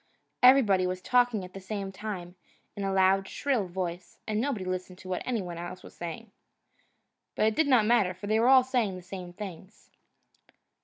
[0.41, 2.33] Everybody was talking at the same time,
[2.75, 6.31] in a loud, shrill voice, and nobody listened to what anybody else was saying.
[7.35, 9.91] But it did not matter, for they all said the same things.